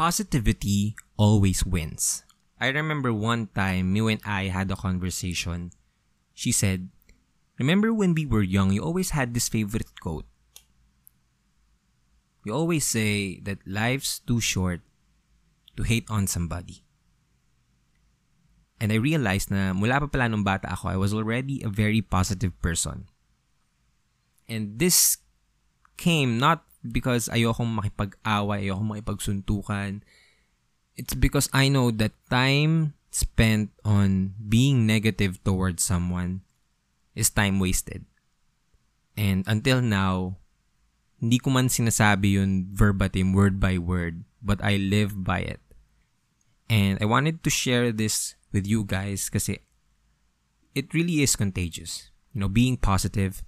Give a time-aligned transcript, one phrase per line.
[0.00, 2.24] positivity always wins.
[2.56, 5.76] I remember one time, me and I had a conversation.
[6.32, 6.88] She said,
[7.60, 10.24] Remember when we were young, you always had this favorite quote.
[12.48, 14.80] You always say that life's too short
[15.76, 16.80] to hate on somebody.
[18.80, 22.00] And I realized na mula pa pala nung bata ako, I was already a very
[22.00, 23.04] positive person.
[24.48, 25.20] And this
[26.00, 30.02] came not because ayokong makipag-away, ayokong makipagsuntukan.
[30.96, 36.42] It's because I know that time spent on being negative towards someone
[37.14, 38.04] is time wasted.
[39.16, 40.38] And until now,
[41.20, 45.60] hindi ko man sinasabi yun verbatim, word by word, but I live by it.
[46.70, 49.60] And I wanted to share this with you guys kasi
[50.72, 52.08] it really is contagious.
[52.32, 53.42] You know, being positive.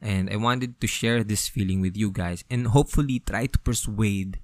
[0.00, 4.40] And I wanted to share this feeling with you guys and hopefully try to persuade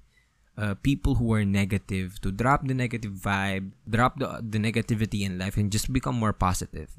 [0.57, 5.37] uh, people who are negative to drop the negative vibe, drop the, the negativity in
[5.37, 6.89] life and just become more positive.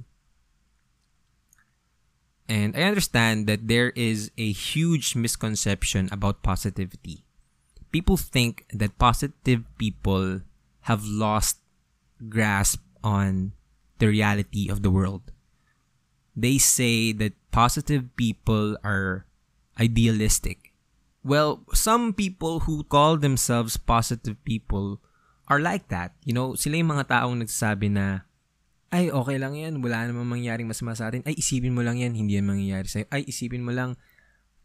[2.48, 7.24] And I understand that there is a huge misconception about positivity.
[7.92, 10.40] People think that positive people
[10.82, 11.58] have lost
[12.28, 13.52] grasp on
[13.98, 15.30] the reality of the world.
[16.38, 19.26] They say that positive people are
[19.74, 20.70] idealistic.
[21.26, 25.02] Well, some people who call themselves positive people
[25.50, 26.14] are like that.
[26.22, 28.22] You know, sila yung mga taong nagsasabi na,
[28.94, 31.26] ay, okay lang yan, wala namang mangyaring masama sa atin.
[31.26, 33.10] Ay, isipin mo lang yan, hindi yan mangyayari sa'yo.
[33.10, 33.98] Ay, isipin mo lang,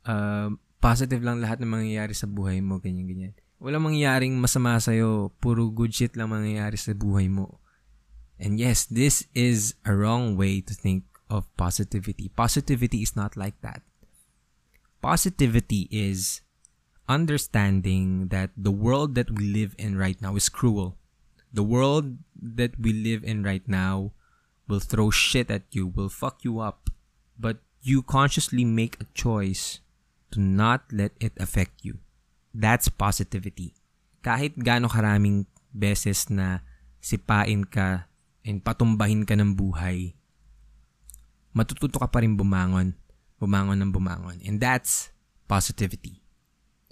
[0.05, 3.33] uh, positive lang lahat ng mangyayari sa buhay mo, ganyan-ganyan.
[3.57, 7.59] Wala mangyaring masama sa'yo, puro good shit lang mangyayari sa buhay mo.
[8.37, 12.29] And yes, this is a wrong way to think of positivity.
[12.29, 13.81] Positivity is not like that.
[15.01, 16.45] Positivity is
[17.09, 20.95] understanding that the world that we live in right now is cruel.
[21.51, 24.13] The world that we live in right now
[24.69, 26.93] will throw shit at you, will fuck you up.
[27.37, 29.81] But you consciously make a choice
[30.31, 31.99] to not let it affect you.
[32.53, 33.75] That's positivity.
[34.23, 36.63] Kahit gaano karaming beses na
[37.03, 38.07] sipain ka
[38.47, 40.15] and patumbahin ka ng buhay,
[41.53, 42.97] matututo ka pa rin bumangon,
[43.37, 44.41] bumangon ng bumangon.
[44.43, 45.13] And that's
[45.45, 46.21] positivity.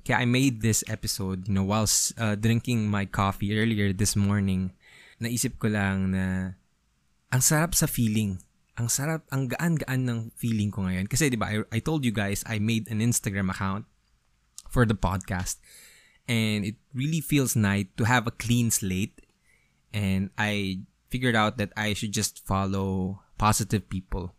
[0.01, 4.73] Kaya I made this episode, you know, whilst uh, drinking my coffee earlier this morning,
[5.21, 6.57] naisip ko lang na
[7.29, 8.41] ang sarap sa feeling.
[8.81, 11.05] Ang sarap, ang gaan-gaan ng feeling ko ngayon.
[11.05, 13.85] Kasi 'di ba, I, I told you guys I made an Instagram account
[14.73, 15.61] for the podcast.
[16.25, 19.21] And it really feels nice to have a clean slate.
[19.93, 24.33] And I figured out that I should just follow positive people,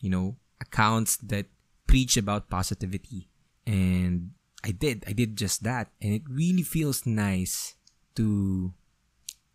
[0.00, 1.46] you know, accounts that
[1.86, 3.28] preach about positivity.
[3.66, 4.32] And
[4.64, 5.04] I did.
[5.06, 5.90] I did just that.
[6.02, 7.74] And it really feels nice
[8.16, 8.72] to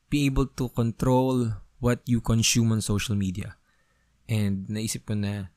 [0.09, 3.57] be able to control what you consume on social media.
[4.29, 5.51] And naisip ko na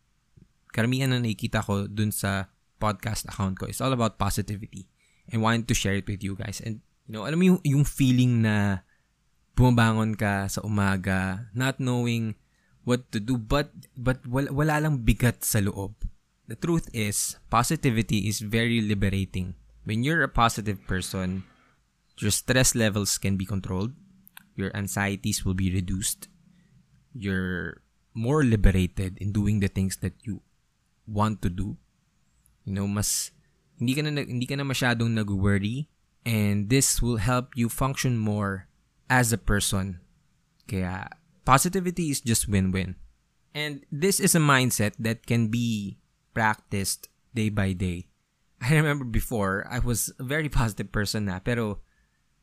[0.75, 2.50] karamihan na nakikita ko dun sa
[2.83, 4.91] podcast account ko is all about positivity.
[5.31, 6.61] And wanted to share it with you guys.
[6.61, 8.84] And, you know, alam mo yung, yung feeling na
[9.56, 12.37] bumabangon ka sa umaga, not knowing
[12.84, 15.93] what to do, but, but wala, wala lang bigat sa loob.
[16.49, 19.56] The truth is, positivity is very liberating.
[19.84, 21.44] When you're a positive person,
[22.21, 23.93] your stress levels can be controlled,
[24.55, 26.28] your anxieties will be reduced,
[27.12, 27.81] you're
[28.15, 30.41] more liberated in doing the things that you
[31.06, 31.76] want to do.
[32.64, 33.32] You know, mas
[33.81, 35.88] hindi ka na hindi ka na masyadong nag-worry
[36.25, 38.69] and this will help you function more
[39.11, 40.00] as a person.
[40.64, 41.11] Kaya,
[41.44, 42.96] positivity is just win-win.
[43.55, 45.99] And this is a mindset that can be
[46.35, 48.08] practiced day by day.
[48.61, 51.81] I remember before, I was a very positive person na, pero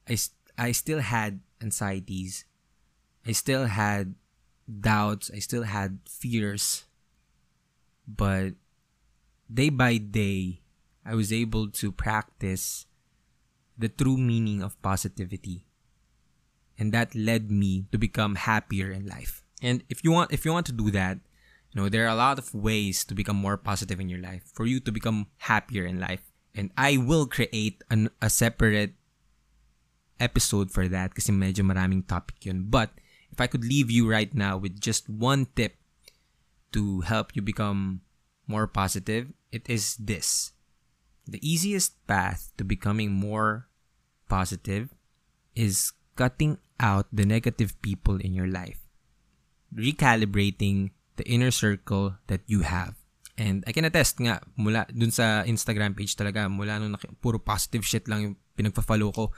[0.08, 0.18] I,
[0.58, 2.46] I still had anxieties.
[3.26, 4.16] I still had
[4.68, 5.32] doubts.
[5.34, 6.86] I still had fears.
[8.08, 8.54] But
[9.52, 10.62] day by day,
[11.06, 12.86] I was able to practice
[13.78, 15.66] the true meaning of positivity
[16.82, 19.46] and that led me to become happier in life.
[19.62, 21.22] And if you want if you want to do that,
[21.70, 24.50] you know, there are a lot of ways to become more positive in your life
[24.50, 26.26] for you to become happier in life.
[26.58, 28.98] And I will create an, a separate
[30.18, 32.66] episode for that kasi medyo maraming topic yun.
[32.66, 32.98] But
[33.30, 35.78] if I could leave you right now with just one tip
[36.74, 38.02] to help you become
[38.50, 40.58] more positive, it is this.
[41.30, 43.70] The easiest path to becoming more
[44.26, 44.90] positive
[45.54, 48.82] is cutting out the negative people in your life,
[49.70, 52.98] recalibrating the inner circle that you have.
[53.38, 57.86] And I can attest nga, mula dun sa Instagram page talaga, mula nung puro positive
[57.86, 59.30] shit lang yung pinagpa-follow ko,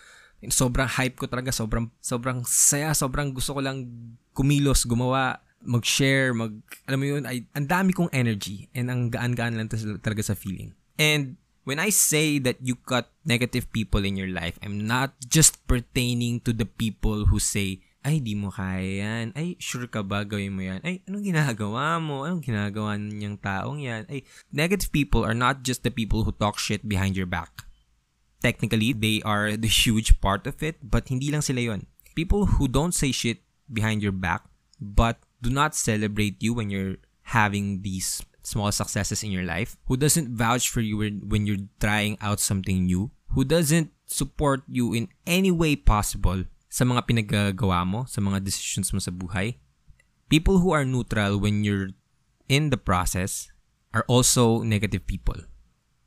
[0.50, 3.88] sobrang hype ko talaga, sobrang sobrang saya, sobrang gusto ko lang
[4.36, 6.52] kumilos, gumawa, mag-share, mag
[6.90, 10.76] alam mo yun, ay ang dami kong energy and ang gaan-gaan lang talaga sa feeling.
[11.00, 15.66] And when I say that you cut negative people in your life, I'm not just
[15.68, 19.26] pertaining to the people who say, ay, di mo kaya yan.
[19.32, 20.84] Ay, sure ka ba gawin mo yan?
[20.84, 22.28] Ay, anong ginagawa mo?
[22.28, 24.04] Anong ginagawa niyang taong yan?
[24.12, 27.64] Ay, negative people are not just the people who talk shit behind your back.
[28.44, 31.88] Technically, they are the huge part of it, but hindi lang sila yon.
[32.12, 33.40] People who don't say shit
[33.72, 34.44] behind your back,
[34.84, 37.00] but do not celebrate you when you're
[37.32, 42.20] having these small successes in your life, who doesn't vouch for you when, you're trying
[42.22, 48.06] out something new, who doesn't support you in any way possible sa mga pinagagawa mo,
[48.06, 49.58] sa mga decisions mo sa buhay.
[50.28, 51.96] People who are neutral when you're
[52.52, 53.50] in the process
[53.94, 55.38] are also negative people.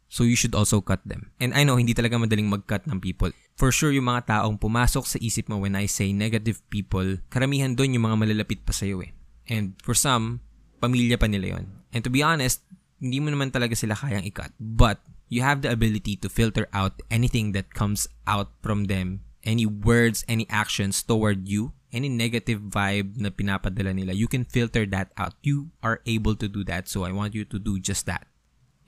[0.06, 1.34] So you should also cut them.
[1.42, 3.30] And I know, hindi talaga madaling mag-cut ng people.
[3.58, 7.74] For sure, yung mga taong pumasok sa isip mo when I say negative people, karamihan
[7.74, 9.14] doon yung mga malalapit pa sa'yo eh.
[9.50, 10.42] And for some,
[10.78, 11.66] pamilya pa nila yon.
[11.96, 12.60] And to be honest,
[13.00, 14.52] hindi mo naman talaga sila kayang i-cut.
[14.60, 15.00] But,
[15.32, 20.24] you have the ability to filter out anything that comes out from them, any words,
[20.28, 25.34] any actions toward you, any negative vibe na pinapadala nila, you can filter that out.
[25.42, 28.28] You are able to do that, so I want you to do just that.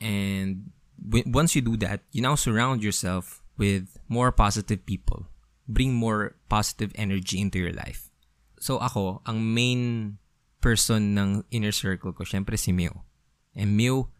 [0.00, 0.70] And
[1.26, 5.26] once you do that, you now surround yourself with more positive people.
[5.66, 8.10] Bring more positive energy into your life.
[8.60, 10.18] So ako, ang main
[10.60, 13.04] person ng inner circle ko, syempre si Mew.
[13.54, 14.10] And Mew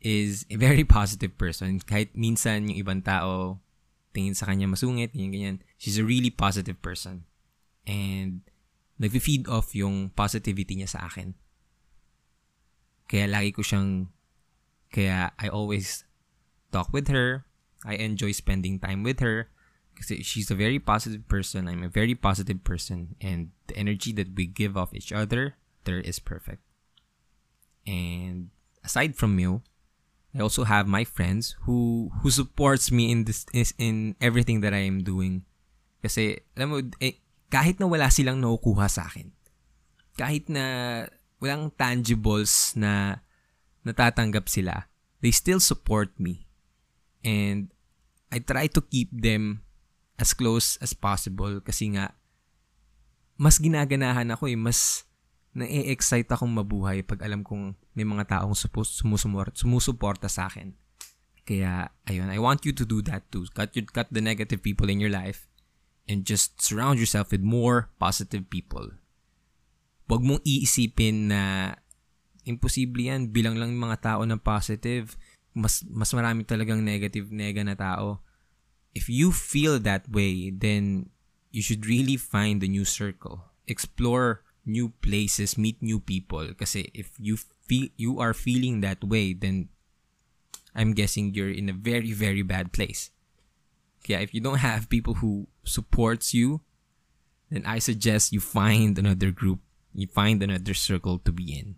[0.00, 1.80] is a very positive person.
[1.80, 3.60] Kahit minsan yung ibang tao
[4.14, 5.56] tingin sa kanya masungit, ganyan, ganyan.
[5.78, 7.28] She's a really positive person.
[7.86, 8.42] And
[8.98, 11.34] nag-feed off yung positivity niya sa akin.
[13.10, 14.10] Kaya lagi ko siyang,
[14.90, 16.04] kaya I always
[16.70, 17.46] talk with her.
[17.82, 19.48] I enjoy spending time with her
[19.94, 21.66] because she's a very positive person.
[21.66, 26.00] I'm a very positive person, and the energy that we give off each other there
[26.00, 26.62] is perfect.
[27.86, 28.50] And
[28.84, 29.62] aside from you,
[30.34, 33.46] I also have my friends who who supports me in this
[33.78, 35.42] in everything that I am doing.
[36.00, 37.18] Kasi alam mo eh,
[37.50, 39.34] kahit na wala silang nakukuha sa akin.
[40.14, 41.06] Kahit na
[41.42, 43.24] walang tangibles na
[43.82, 44.86] natatanggap sila,
[45.24, 46.50] they still support me
[47.20, 47.68] And
[48.32, 49.64] I try to keep them
[50.16, 52.16] as close as possible kasi nga
[53.40, 55.08] mas ginaganahan ako eh, mas
[55.50, 60.74] na-excite akong mabuhay pag alam kong may mga taong sumusumor, sumusuporta sa akin.
[61.42, 63.48] Kaya, ayun, I want you to do that too.
[63.50, 65.50] Cut, you, cut the negative people in your life
[66.06, 68.94] and just surround yourself with more positive people.
[70.06, 71.74] Huwag mong iisipin na
[72.46, 75.18] imposible yan, bilang lang mga tao ng positive
[75.54, 78.22] mas mas marami talagang negative nega na tao.
[78.94, 81.10] If you feel that way, then
[81.50, 83.50] you should really find a new circle.
[83.66, 89.32] Explore new places, meet new people kasi if you feel you are feeling that way,
[89.32, 89.68] then
[90.74, 93.10] I'm guessing you're in a very very bad place.
[94.06, 96.60] Yeah, if you don't have people who supports you,
[97.50, 99.60] then I suggest you find another group,
[99.92, 101.76] you find another circle to be in.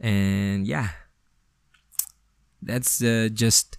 [0.00, 0.96] And yeah,
[2.62, 3.78] that's uh, just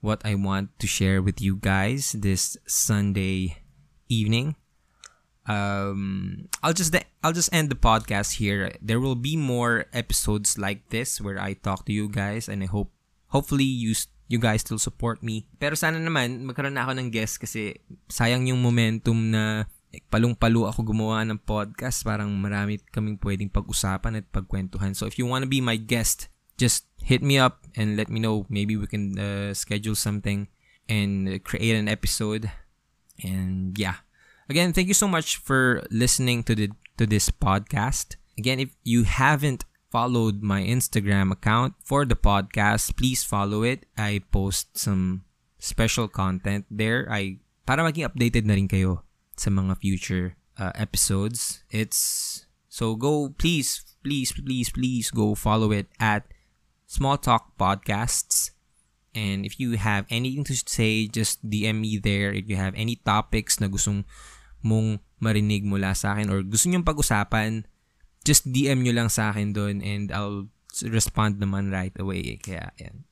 [0.00, 3.58] what I want to share with you guys this Sunday
[4.08, 4.56] evening.
[5.46, 8.74] Um, I'll just I'll just end the podcast here.
[8.82, 12.68] There will be more episodes like this where I talk to you guys, and I
[12.68, 12.90] hope
[13.30, 13.94] hopefully you
[14.26, 15.46] you guys still support me.
[15.62, 17.78] Pero sana naman magkaroon na ako ng guest kasi
[18.10, 19.70] sayang yung momentum na
[20.10, 22.02] palung-palo ako gumawa ng podcast.
[22.02, 24.98] Parang marami kaming pwedeng pag-usapan at pagkwentuhan.
[24.98, 28.18] So if you want to be my guest just hit me up and let me
[28.18, 28.46] know.
[28.48, 30.48] Maybe we can uh, schedule something
[30.88, 32.50] and create an episode.
[33.22, 34.04] And yeah,
[34.48, 38.16] again, thank you so much for listening to the to this podcast.
[38.38, 43.86] Again, if you haven't followed my Instagram account for the podcast, please follow it.
[43.96, 45.24] I post some
[45.58, 47.08] special content there.
[47.10, 49.02] I para maging updated na rin kayo
[49.36, 51.64] sa mga future uh, episodes.
[51.70, 56.28] It's so go please please please please go follow it at
[56.86, 58.55] Small Talk Podcasts.
[59.16, 62.30] And if you have anything to say, just DM me there.
[62.36, 64.04] If you have any topics na gustong
[64.60, 67.64] mong marinig mula sa akin or gusto nyong pag-usapan,
[68.28, 70.52] just DM nyo lang sa akin doon and I'll
[70.84, 72.36] respond naman right away.
[72.36, 73.08] Kaya, yan.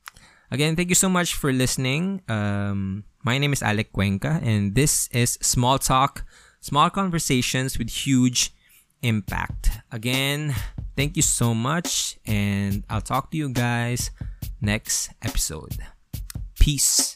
[0.53, 2.21] Again, thank you so much for listening.
[2.29, 6.21] Um, my name is Alec Cuenca and this is Small Talk,
[6.61, 8.53] small conversations with huge
[9.01, 9.81] impact.
[9.89, 10.53] Again,
[10.95, 14.11] Thank you so much, and I'll talk to you guys
[14.61, 15.75] next episode.
[16.65, 17.14] Peace.